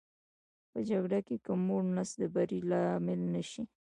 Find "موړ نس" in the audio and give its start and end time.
1.65-2.09